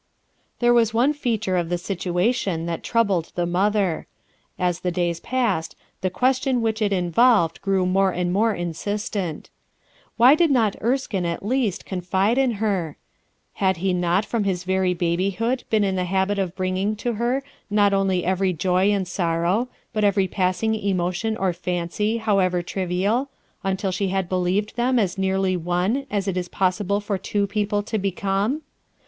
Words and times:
There 0.57 0.73
was 0.73 0.95
one 0.95 1.13
feature 1.13 1.57
of 1.57 1.69
the 1.69 1.77
situation 1.77 2.65
that 2.65 2.81
troubled 2.81 3.31
the 3.35 3.45
mother. 3.45 4.07
As 4.57 4.79
the 4.79 4.89
days 4.89 5.19
passed 5.19 5.75
the 6.01 6.09
question 6.09 6.59
which 6.63 6.81
it 6.81 6.91
involved 6.91 7.61
grew 7.61 7.85
more 7.85 8.09
and 8.09 8.33
more 8.33 8.51
insistent. 8.55 9.51
Why 10.17 10.33
did 10.33 10.49
not 10.49 10.75
Erskine, 10.81 11.23
at 11.27 11.45
least, 11.45 11.83
IDEAL 11.83 12.01
CONDITIONS 12.01 12.09
79 12.09 12.29
fide 12.31 12.37
* 12.37 12.37
n 12.39 12.51
her? 12.53 12.97
IIatl 13.59 13.75
he 13.77 13.93
not 13.93 14.25
from 14.25 14.43
llis 14.45 14.63
very 14.63 14.95
i°bybood 14.95 15.65
been 15.69 15.83
in 15.83 15.95
the 15.97 16.05
habit 16.05 16.39
of 16.39 16.55
bringing 16.55 16.95
to 16.95 17.13
her 17.13 17.41
t 17.69 17.77
only 17.77 18.25
every 18.25 18.53
joy 18.53 18.85
and 18.89 19.07
sorrow, 19.07 19.69
but 19.93 20.03
every 20.03 20.27
pass 20.27 20.63
s 20.63 20.69
* 20.69 20.73
emotion 20.83 21.37
or 21.37 21.53
fancy, 21.53 22.17
however 22.17 22.63
trivial, 22.63 23.29
until 23.63 23.91
she 23.91 24.07
Tl 24.07 24.27
believed 24.27 24.75
them 24.77 24.97
as 24.97 25.19
nearly 25.19 25.55
one 25.55 26.07
as 26.09 26.27
it 26.27 26.35
was 26.37 26.49
possi 26.49 26.87
ble 26.87 26.99
for 26.99 27.19
two 27.19 27.45
people 27.45 27.83
to 27.83 27.99
become? 27.99 28.63